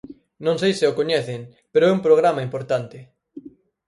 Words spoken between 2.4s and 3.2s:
importante.